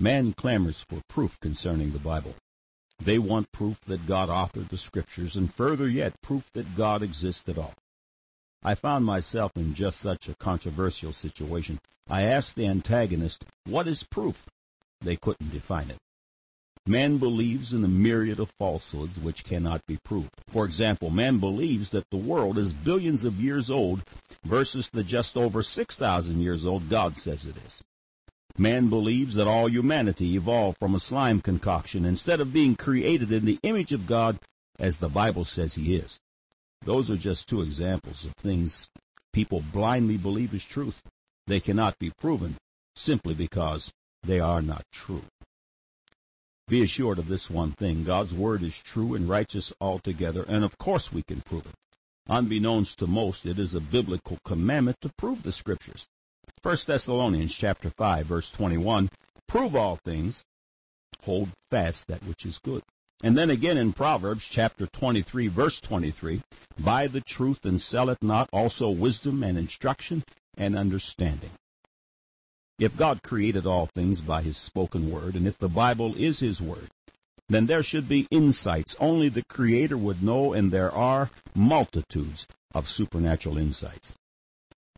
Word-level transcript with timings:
Man 0.00 0.32
clamors 0.32 0.84
for 0.88 1.00
proof 1.08 1.40
concerning 1.40 1.90
the 1.90 1.98
Bible. 1.98 2.36
They 3.00 3.18
want 3.18 3.50
proof 3.50 3.80
that 3.86 4.06
God 4.06 4.28
authored 4.28 4.68
the 4.68 4.78
Scriptures, 4.78 5.34
and 5.34 5.52
further 5.52 5.88
yet, 5.88 6.22
proof 6.22 6.52
that 6.52 6.76
God 6.76 7.02
exists 7.02 7.48
at 7.48 7.58
all. 7.58 7.74
I 8.62 8.76
found 8.76 9.04
myself 9.04 9.56
in 9.56 9.74
just 9.74 9.98
such 9.98 10.28
a 10.28 10.36
controversial 10.36 11.12
situation. 11.12 11.80
I 12.08 12.22
asked 12.22 12.54
the 12.54 12.68
antagonist, 12.68 13.44
What 13.64 13.88
is 13.88 14.04
proof? 14.04 14.46
They 15.00 15.16
couldn't 15.16 15.50
define 15.50 15.90
it. 15.90 15.98
Man 16.86 17.18
believes 17.18 17.74
in 17.74 17.82
a 17.82 17.88
myriad 17.88 18.38
of 18.38 18.52
falsehoods 18.56 19.18
which 19.18 19.42
cannot 19.42 19.84
be 19.86 19.98
proved. 20.04 20.30
For 20.46 20.64
example, 20.64 21.10
man 21.10 21.38
believes 21.38 21.90
that 21.90 22.08
the 22.12 22.16
world 22.18 22.56
is 22.56 22.72
billions 22.72 23.24
of 23.24 23.42
years 23.42 23.68
old 23.68 24.04
versus 24.44 24.90
the 24.90 25.02
just 25.02 25.36
over 25.36 25.60
6,000 25.60 26.40
years 26.40 26.64
old 26.64 26.88
God 26.88 27.16
says 27.16 27.44
it 27.44 27.56
is. 27.66 27.82
Man 28.60 28.88
believes 28.88 29.36
that 29.36 29.46
all 29.46 29.68
humanity 29.68 30.34
evolved 30.34 30.78
from 30.78 30.96
a 30.96 30.98
slime 30.98 31.40
concoction 31.40 32.04
instead 32.04 32.40
of 32.40 32.52
being 32.52 32.74
created 32.74 33.30
in 33.30 33.44
the 33.44 33.60
image 33.62 33.92
of 33.92 34.08
God 34.08 34.40
as 34.80 34.98
the 34.98 35.08
Bible 35.08 35.44
says 35.44 35.74
he 35.74 35.94
is. 35.94 36.18
Those 36.82 37.08
are 37.08 37.16
just 37.16 37.48
two 37.48 37.62
examples 37.62 38.26
of 38.26 38.32
things 38.32 38.90
people 39.32 39.62
blindly 39.72 40.16
believe 40.16 40.52
is 40.52 40.64
truth. 40.64 41.02
They 41.46 41.60
cannot 41.60 42.00
be 42.00 42.10
proven 42.18 42.56
simply 42.96 43.34
because 43.34 43.92
they 44.24 44.40
are 44.40 44.60
not 44.60 44.82
true. 44.92 45.22
Be 46.66 46.82
assured 46.82 47.20
of 47.20 47.28
this 47.28 47.48
one 47.48 47.72
thing 47.72 48.02
God's 48.02 48.34
word 48.34 48.64
is 48.64 48.82
true 48.82 49.14
and 49.14 49.28
righteous 49.28 49.72
altogether, 49.80 50.44
and 50.48 50.64
of 50.64 50.78
course 50.78 51.12
we 51.12 51.22
can 51.22 51.42
prove 51.42 51.66
it. 51.66 51.74
Unbeknownst 52.28 52.98
to 52.98 53.06
most, 53.06 53.46
it 53.46 53.58
is 53.58 53.74
a 53.76 53.80
biblical 53.80 54.38
commandment 54.44 54.98
to 55.00 55.12
prove 55.16 55.44
the 55.44 55.52
scriptures. 55.52 56.08
1 56.62 56.76
Thessalonians 56.86 57.54
chapter 57.54 57.90
5 57.90 58.26
verse 58.26 58.50
21, 58.50 59.10
prove 59.46 59.76
all 59.76 59.96
things, 59.96 60.44
hold 61.24 61.50
fast 61.70 62.08
that 62.08 62.24
which 62.24 62.44
is 62.44 62.58
good. 62.58 62.82
And 63.22 63.36
then 63.36 63.50
again 63.50 63.76
in 63.76 63.92
Proverbs 63.92 64.46
chapter 64.46 64.86
23 64.86 65.48
verse 65.48 65.80
23, 65.80 66.42
buy 66.78 67.06
the 67.06 67.20
truth 67.20 67.64
and 67.64 67.80
sell 67.80 68.08
it 68.10 68.22
not, 68.22 68.48
also 68.52 68.90
wisdom 68.90 69.42
and 69.42 69.58
instruction 69.58 70.22
and 70.56 70.76
understanding. 70.76 71.50
If 72.78 72.96
God 72.96 73.22
created 73.22 73.66
all 73.66 73.86
things 73.86 74.22
by 74.22 74.42
his 74.42 74.56
spoken 74.56 75.10
word, 75.10 75.34
and 75.34 75.48
if 75.48 75.58
the 75.58 75.68
Bible 75.68 76.14
is 76.16 76.40
his 76.40 76.62
word, 76.62 76.88
then 77.48 77.66
there 77.66 77.82
should 77.82 78.08
be 78.08 78.28
insights 78.30 78.94
only 79.00 79.28
the 79.28 79.44
Creator 79.48 79.96
would 79.96 80.22
know, 80.22 80.52
and 80.52 80.70
there 80.70 80.92
are 80.92 81.30
multitudes 81.54 82.46
of 82.74 82.88
supernatural 82.88 83.58
insights. 83.58 84.14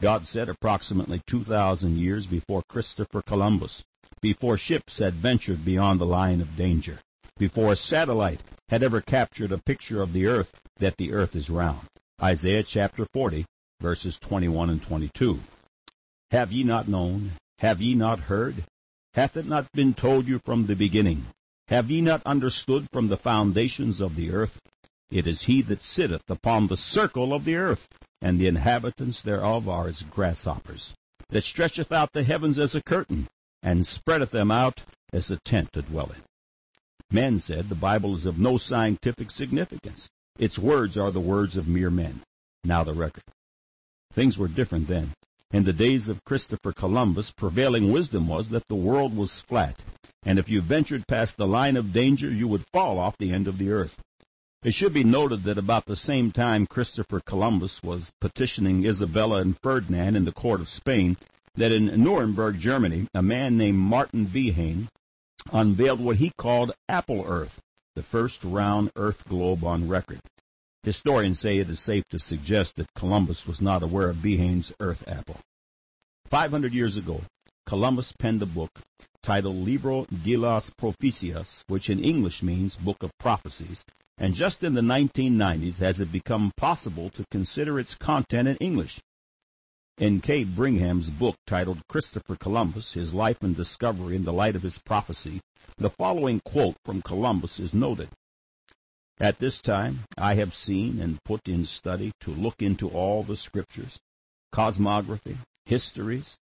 God 0.00 0.26
said 0.26 0.48
approximately 0.48 1.22
2,000 1.26 1.98
years 1.98 2.26
before 2.26 2.62
Christopher 2.68 3.20
Columbus, 3.20 3.82
before 4.20 4.56
ships 4.56 5.00
had 5.00 5.14
ventured 5.14 5.64
beyond 5.64 6.00
the 6.00 6.06
line 6.06 6.40
of 6.40 6.56
danger, 6.56 7.00
before 7.36 7.72
a 7.72 7.76
satellite 7.76 8.42
had 8.68 8.82
ever 8.82 9.00
captured 9.00 9.50
a 9.50 9.58
picture 9.58 10.00
of 10.00 10.12
the 10.12 10.26
earth, 10.26 10.60
that 10.76 10.96
the 10.96 11.12
earth 11.12 11.34
is 11.34 11.50
round. 11.50 11.88
Isaiah 12.22 12.62
chapter 12.62 13.06
40, 13.12 13.44
verses 13.80 14.18
21 14.18 14.70
and 14.70 14.82
22. 14.82 15.40
Have 16.30 16.52
ye 16.52 16.62
not 16.62 16.86
known? 16.86 17.32
Have 17.58 17.80
ye 17.80 17.94
not 17.94 18.20
heard? 18.20 18.64
Hath 19.14 19.36
it 19.36 19.46
not 19.46 19.66
been 19.72 19.94
told 19.94 20.28
you 20.28 20.38
from 20.38 20.66
the 20.66 20.76
beginning? 20.76 21.26
Have 21.68 21.90
ye 21.90 22.00
not 22.00 22.22
understood 22.24 22.86
from 22.92 23.08
the 23.08 23.16
foundations 23.16 24.00
of 24.00 24.14
the 24.14 24.30
earth? 24.30 24.60
It 25.10 25.26
is 25.26 25.42
he 25.42 25.62
that 25.62 25.82
sitteth 25.82 26.30
upon 26.30 26.66
the 26.66 26.76
circle 26.76 27.32
of 27.32 27.44
the 27.44 27.56
earth, 27.56 27.88
and 28.20 28.38
the 28.38 28.46
inhabitants 28.46 29.22
thereof 29.22 29.68
are 29.68 29.88
as 29.88 30.02
grasshoppers, 30.02 30.94
that 31.30 31.42
stretcheth 31.42 31.92
out 31.92 32.12
the 32.12 32.24
heavens 32.24 32.58
as 32.58 32.74
a 32.74 32.82
curtain, 32.82 33.28
and 33.62 33.86
spreadeth 33.86 34.30
them 34.30 34.50
out 34.50 34.84
as 35.12 35.30
a 35.30 35.38
tent 35.40 35.72
to 35.72 35.82
dwell 35.82 36.06
in. 36.06 36.22
Men 37.10 37.38
said 37.38 37.68
the 37.68 37.74
Bible 37.74 38.14
is 38.14 38.26
of 38.26 38.38
no 38.38 38.56
scientific 38.56 39.30
significance. 39.30 40.08
Its 40.38 40.58
words 40.58 40.98
are 40.98 41.10
the 41.10 41.20
words 41.20 41.56
of 41.56 41.66
mere 41.66 41.90
men. 41.90 42.20
Now 42.64 42.84
the 42.84 42.92
record. 42.92 43.24
Things 44.12 44.38
were 44.38 44.48
different 44.48 44.88
then. 44.88 45.12
In 45.50 45.64
the 45.64 45.72
days 45.72 46.10
of 46.10 46.24
Christopher 46.24 46.72
Columbus, 46.72 47.32
prevailing 47.32 47.90
wisdom 47.90 48.28
was 48.28 48.50
that 48.50 48.68
the 48.68 48.74
world 48.74 49.16
was 49.16 49.40
flat, 49.40 49.82
and 50.22 50.38
if 50.38 50.48
you 50.48 50.60
ventured 50.60 51.06
past 51.06 51.38
the 51.38 51.46
line 51.46 51.76
of 51.76 51.92
danger, 51.92 52.30
you 52.30 52.46
would 52.48 52.66
fall 52.72 52.98
off 52.98 53.16
the 53.16 53.32
end 53.32 53.48
of 53.48 53.56
the 53.56 53.70
earth. 53.70 53.98
It 54.64 54.74
should 54.74 54.92
be 54.92 55.04
noted 55.04 55.44
that 55.44 55.56
about 55.56 55.84
the 55.86 55.94
same 55.94 56.32
time 56.32 56.66
Christopher 56.66 57.20
Columbus 57.20 57.80
was 57.80 58.12
petitioning 58.20 58.84
Isabella 58.84 59.40
and 59.40 59.56
Ferdinand 59.62 60.16
in 60.16 60.24
the 60.24 60.32
court 60.32 60.60
of 60.60 60.68
Spain, 60.68 61.16
that 61.54 61.70
in 61.70 61.86
Nuremberg, 62.02 62.58
Germany, 62.58 63.06
a 63.14 63.22
man 63.22 63.56
named 63.56 63.78
Martin 63.78 64.26
Behaim 64.26 64.88
unveiled 65.52 66.00
what 66.00 66.16
he 66.16 66.32
called 66.36 66.72
Apple 66.88 67.24
Earth, 67.24 67.60
the 67.94 68.02
first 68.02 68.42
round 68.42 68.90
earth 68.96 69.24
globe 69.28 69.62
on 69.62 69.88
record. 69.88 70.20
Historians 70.82 71.38
say 71.38 71.58
it 71.58 71.70
is 71.70 71.78
safe 71.78 72.04
to 72.10 72.18
suggest 72.18 72.76
that 72.76 72.94
Columbus 72.94 73.46
was 73.46 73.60
not 73.60 73.84
aware 73.84 74.08
of 74.08 74.22
Behaim's 74.22 74.72
earth 74.80 75.06
apple. 75.06 75.38
Five 76.26 76.50
hundred 76.50 76.74
years 76.74 76.96
ago, 76.96 77.22
Columbus 77.64 78.12
penned 78.12 78.42
a 78.42 78.46
book 78.46 78.80
titled 79.22 79.56
Libro 79.56 80.06
de 80.06 80.36
las 80.36 80.70
Profecias, 80.70 81.62
which 81.68 81.88
in 81.88 82.02
English 82.02 82.42
means 82.42 82.74
Book 82.76 83.02
of 83.02 83.16
Prophecies, 83.18 83.84
and 84.18 84.34
just 84.34 84.64
in 84.64 84.74
the 84.74 84.80
1990s 84.80 85.80
has 85.80 86.00
it 86.00 86.10
become 86.10 86.50
possible 86.56 87.08
to 87.10 87.24
consider 87.30 87.78
its 87.78 87.94
content 87.94 88.48
in 88.48 88.56
English. 88.56 89.00
In 89.98 90.20
Kay 90.20 90.44
Brigham's 90.44 91.10
book 91.10 91.36
titled 91.46 91.86
Christopher 91.88 92.36
Columbus, 92.36 92.92
His 92.92 93.14
Life 93.14 93.42
and 93.42 93.56
Discovery 93.56 94.16
in 94.16 94.24
the 94.24 94.32
Light 94.32 94.56
of 94.56 94.62
His 94.62 94.78
Prophecy, 94.78 95.40
the 95.76 95.90
following 95.90 96.40
quote 96.44 96.76
from 96.84 97.02
Columbus 97.02 97.60
is 97.60 97.74
noted. 97.74 98.08
At 99.20 99.38
this 99.38 99.60
time 99.60 100.04
I 100.16 100.34
have 100.34 100.54
seen 100.54 101.00
and 101.00 101.22
put 101.24 101.48
in 101.48 101.64
study 101.64 102.12
to 102.20 102.30
look 102.30 102.56
into 102.60 102.88
all 102.88 103.22
the 103.22 103.36
scriptures, 103.36 103.98
cosmography, 104.52 105.38
histories, 105.66 106.36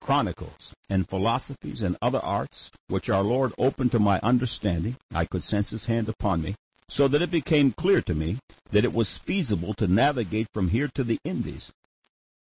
chronicles, 0.00 0.74
and 0.88 1.08
philosophies 1.08 1.82
and 1.82 1.96
other 2.02 2.20
arts, 2.20 2.70
which 2.88 3.10
our 3.10 3.22
Lord 3.22 3.52
opened 3.58 3.90
to 3.92 3.98
my 3.98 4.20
understanding, 4.22 4.96
I 5.12 5.24
could 5.24 5.42
sense 5.42 5.70
his 5.70 5.86
hand 5.86 6.08
upon 6.08 6.42
me, 6.42 6.54
so 6.88 7.08
that 7.08 7.22
it 7.22 7.30
became 7.30 7.72
clear 7.72 8.00
to 8.02 8.14
me 8.14 8.38
that 8.70 8.84
it 8.84 8.92
was 8.92 9.18
feasible 9.18 9.74
to 9.74 9.86
navigate 9.86 10.48
from 10.52 10.68
here 10.68 10.88
to 10.94 11.04
the 11.04 11.18
Indies. 11.24 11.72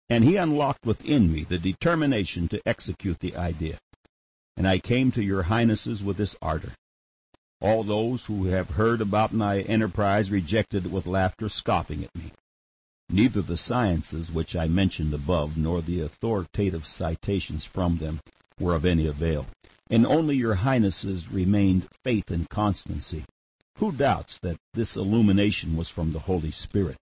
And 0.09 0.23
he 0.23 0.35
unlocked 0.35 0.85
within 0.85 1.31
me 1.31 1.43
the 1.43 1.57
determination 1.57 2.47
to 2.49 2.61
execute 2.65 3.19
the 3.19 3.35
idea. 3.35 3.77
And 4.57 4.67
I 4.67 4.79
came 4.79 5.11
to 5.11 5.23
your 5.23 5.43
highnesses 5.43 6.03
with 6.03 6.17
this 6.17 6.35
ardor. 6.41 6.73
All 7.61 7.83
those 7.83 8.25
who 8.25 8.45
have 8.45 8.71
heard 8.71 9.01
about 9.01 9.31
my 9.31 9.61
enterprise 9.61 10.31
rejected 10.31 10.87
it 10.87 10.91
with 10.91 11.05
laughter, 11.05 11.47
scoffing 11.47 12.03
at 12.03 12.15
me. 12.15 12.31
Neither 13.09 13.41
the 13.41 13.57
sciences 13.57 14.31
which 14.31 14.55
I 14.55 14.67
mentioned 14.67 15.13
above, 15.13 15.57
nor 15.57 15.81
the 15.81 16.01
authoritative 16.01 16.85
citations 16.85 17.65
from 17.65 17.97
them, 17.97 18.19
were 18.59 18.73
of 18.73 18.85
any 18.85 19.05
avail, 19.05 19.47
and 19.89 20.05
only 20.05 20.35
your 20.35 20.55
highnesses 20.55 21.29
remained 21.29 21.87
faith 22.03 22.31
and 22.31 22.49
constancy, 22.49 23.25
who 23.81 23.91
doubts 23.91 24.37
that 24.37 24.57
this 24.75 24.95
illumination 24.95 25.75
was 25.75 25.89
from 25.89 26.11
the 26.11 26.19
Holy 26.19 26.51
Spirit? 26.51 26.95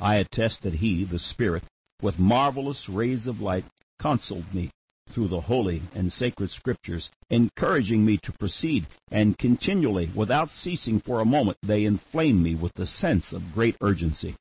I 0.00 0.14
attest 0.14 0.62
that 0.62 0.74
He, 0.74 1.02
the 1.02 1.18
Spirit, 1.18 1.64
with 2.00 2.20
marvelous 2.20 2.88
rays 2.88 3.26
of 3.26 3.40
light, 3.40 3.64
counseled 3.98 4.54
me 4.54 4.70
through 5.08 5.26
the 5.26 5.40
holy 5.42 5.82
and 5.92 6.12
sacred 6.12 6.48
scriptures, 6.48 7.10
encouraging 7.30 8.06
me 8.06 8.16
to 8.18 8.32
proceed, 8.34 8.86
and 9.10 9.38
continually, 9.38 10.08
without 10.14 10.50
ceasing 10.50 11.00
for 11.00 11.18
a 11.18 11.24
moment, 11.24 11.58
they 11.64 11.84
inflame 11.84 12.40
me 12.40 12.54
with 12.54 12.74
the 12.74 12.86
sense 12.86 13.32
of 13.32 13.52
great 13.52 13.76
urgency. 13.80 14.36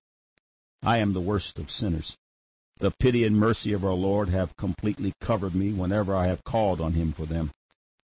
I 0.83 0.99
am 0.99 1.13
the 1.13 1.19
worst 1.19 1.57
of 1.57 1.71
sinners. 1.71 2.15
The 2.77 2.91
pity 2.99 3.23
and 3.23 3.35
mercy 3.35 3.73
of 3.73 3.83
our 3.83 3.93
Lord 3.93 4.29
have 4.29 4.55
completely 4.57 5.11
covered 5.19 5.55
me 5.55 5.73
whenever 5.73 6.15
I 6.15 6.27
have 6.27 6.43
called 6.43 6.79
on 6.81 6.93
Him 6.93 7.13
for 7.13 7.25
them. 7.25 7.49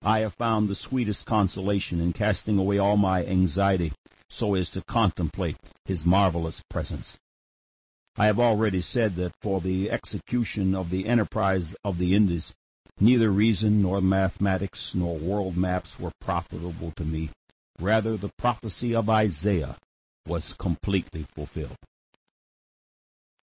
I 0.06 0.20
have 0.20 0.34
found 0.34 0.68
the 0.68 0.76
sweetest 0.76 1.26
consolation 1.26 2.02
in 2.02 2.12
casting 2.12 2.58
away 2.58 2.78
all 2.78 2.98
my 2.98 3.26
anxiety 3.26 3.94
so 4.30 4.54
as 4.56 4.68
to 4.70 4.82
contemplate 4.82 5.56
his 5.86 6.06
marvelous 6.06 6.62
presence. 6.70 7.18
I 8.18 8.26
have 8.26 8.40
already 8.40 8.82
said 8.82 9.16
that 9.16 9.32
for 9.42 9.62
the 9.62 9.90
execution 9.90 10.76
of 10.76 10.90
the 10.90 11.08
enterprise 11.08 11.74
of 11.86 12.00
the 12.00 12.16
Indies, 12.16 12.54
neither 13.00 13.32
reason 13.32 13.82
nor 13.82 14.02
mathematics 14.02 14.94
nor 14.94 15.18
world 15.18 15.56
maps 15.56 16.00
were 16.00 16.12
profitable 16.20 16.92
to 16.98 17.06
me. 17.06 17.30
Rather, 17.80 18.18
the 18.18 18.32
prophecy 18.38 18.94
of 18.94 19.10
Isaiah 19.10 19.78
was 20.28 20.54
completely 20.54 21.26
fulfilled. 21.34 21.78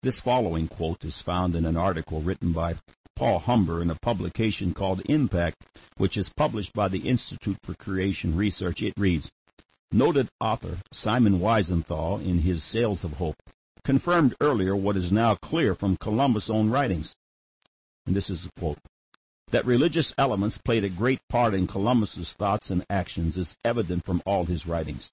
This 0.04 0.22
following 0.22 0.68
quote 0.68 1.04
is 1.04 1.22
found 1.22 1.56
in 1.56 1.66
an 1.66 1.78
article 1.78 2.22
written 2.22 2.52
by 2.52 2.76
Paul 3.16 3.40
Humber 3.40 3.82
in 3.82 3.90
a 3.90 3.96
publication 3.96 4.74
called 4.74 5.02
Impact, 5.06 5.64
which 5.98 6.18
is 6.18 6.34
published 6.34 6.74
by 6.74 6.88
the 6.88 7.08
Institute 7.08 7.58
for 7.64 7.74
Creation 7.74 8.36
Research. 8.36 8.82
It 8.82 8.94
reads, 8.98 9.32
Noted 9.92 10.30
author 10.40 10.80
Simon 10.92 11.40
Wiesenthal, 11.40 12.20
in 12.26 12.40
his 12.40 12.64
Sails 12.64 13.04
of 13.04 13.14
Hope, 13.14 13.38
confirmed 13.84 14.36
earlier 14.42 14.76
what 14.76 14.98
is 14.98 15.12
now 15.12 15.36
clear 15.36 15.76
from 15.76 15.98
Columbus' 15.98 16.50
own 16.50 16.70
writings. 16.70 17.16
And 18.06 18.16
this 18.16 18.30
is 18.30 18.46
a 18.46 18.60
quote. 18.60 18.80
That 19.52 19.66
religious 19.66 20.16
elements 20.18 20.58
played 20.58 20.84
a 20.84 20.90
great 20.90 21.20
part 21.30 21.54
in 21.54 21.68
Columbus's 21.68 22.34
thoughts 22.34 22.72
and 22.72 22.84
actions 22.90 23.38
is 23.38 23.56
evident 23.64 24.04
from 24.04 24.24
all 24.26 24.46
his 24.46 24.66
writings. 24.66 25.12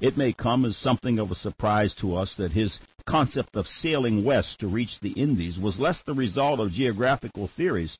It 0.00 0.16
may 0.16 0.32
come 0.32 0.64
as 0.64 0.76
something 0.76 1.18
of 1.18 1.30
a 1.30 1.34
surprise 1.34 1.94
to 1.96 2.16
us 2.16 2.34
that 2.36 2.52
his 2.52 2.80
concept 3.04 3.54
of 3.54 3.68
sailing 3.68 4.24
west 4.24 4.60
to 4.60 4.66
reach 4.66 5.00
the 5.00 5.12
Indies 5.12 5.60
was 5.60 5.78
less 5.78 6.02
the 6.02 6.14
result 6.14 6.58
of 6.58 6.72
geographical 6.72 7.46
theories 7.46 7.98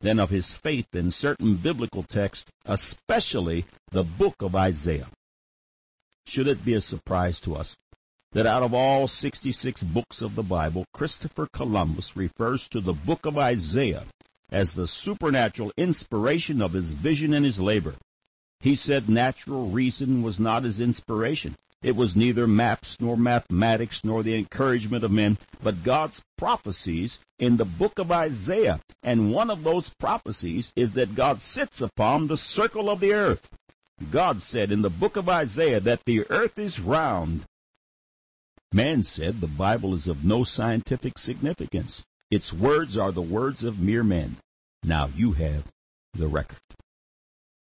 than 0.00 0.18
of 0.18 0.30
his 0.30 0.54
faith 0.54 0.94
in 0.94 1.10
certain 1.10 1.56
biblical 1.56 2.02
texts, 2.02 2.50
especially 2.64 3.66
the 3.90 4.02
book 4.02 4.36
of 4.40 4.54
Isaiah. 4.54 5.08
Should 6.26 6.48
it 6.48 6.64
be 6.64 6.74
a 6.74 6.80
surprise 6.80 7.40
to 7.40 7.54
us 7.54 7.76
that 8.32 8.46
out 8.46 8.62
of 8.62 8.72
all 8.72 9.06
66 9.06 9.82
books 9.82 10.22
of 10.22 10.34
the 10.34 10.42
Bible, 10.42 10.86
Christopher 10.94 11.46
Columbus 11.52 12.16
refers 12.16 12.66
to 12.70 12.80
the 12.80 12.94
book 12.94 13.26
of 13.26 13.36
Isaiah 13.36 14.06
as 14.50 14.74
the 14.74 14.88
supernatural 14.88 15.72
inspiration 15.76 16.62
of 16.62 16.72
his 16.72 16.92
vision 16.92 17.34
and 17.34 17.44
his 17.44 17.60
labor? 17.60 17.96
He 18.62 18.76
said 18.76 19.08
natural 19.08 19.66
reason 19.70 20.22
was 20.22 20.38
not 20.38 20.62
his 20.62 20.80
inspiration. 20.80 21.56
It 21.82 21.96
was 21.96 22.14
neither 22.14 22.46
maps 22.46 23.00
nor 23.00 23.16
mathematics 23.16 24.04
nor 24.04 24.22
the 24.22 24.36
encouragement 24.36 25.02
of 25.02 25.10
men, 25.10 25.36
but 25.60 25.82
God's 25.82 26.22
prophecies 26.38 27.18
in 27.40 27.56
the 27.56 27.64
book 27.64 27.98
of 27.98 28.12
Isaiah. 28.12 28.78
And 29.02 29.32
one 29.32 29.50
of 29.50 29.64
those 29.64 29.90
prophecies 29.90 30.72
is 30.76 30.92
that 30.92 31.16
God 31.16 31.42
sits 31.42 31.82
upon 31.82 32.28
the 32.28 32.36
circle 32.36 32.88
of 32.88 33.00
the 33.00 33.12
earth. 33.12 33.50
God 34.12 34.40
said 34.40 34.70
in 34.70 34.82
the 34.82 34.90
book 34.90 35.16
of 35.16 35.28
Isaiah 35.28 35.80
that 35.80 36.04
the 36.04 36.24
earth 36.30 36.56
is 36.56 36.78
round. 36.78 37.44
Man 38.72 39.02
said 39.02 39.40
the 39.40 39.48
Bible 39.48 39.92
is 39.92 40.06
of 40.06 40.24
no 40.24 40.44
scientific 40.44 41.18
significance. 41.18 42.04
Its 42.30 42.52
words 42.52 42.96
are 42.96 43.10
the 43.10 43.22
words 43.22 43.64
of 43.64 43.80
mere 43.80 44.04
men. 44.04 44.36
Now 44.84 45.10
you 45.16 45.32
have 45.32 45.64
the 46.14 46.28
record. 46.28 46.58